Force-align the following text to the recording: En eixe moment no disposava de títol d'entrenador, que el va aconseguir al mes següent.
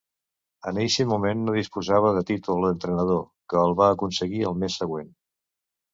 En 0.71 0.77
eixe 0.83 1.05
moment 1.09 1.43
no 1.49 1.53
disposava 1.57 2.13
de 2.17 2.25
títol 2.31 2.65
d'entrenador, 2.69 3.23
que 3.53 3.61
el 3.67 3.77
va 3.83 3.91
aconseguir 3.97 4.45
al 4.51 4.59
mes 4.65 4.79
següent. 4.83 5.13